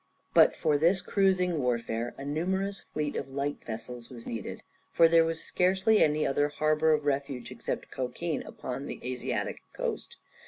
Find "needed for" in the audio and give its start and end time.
4.25-5.07